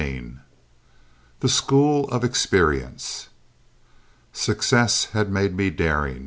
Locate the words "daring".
5.69-6.19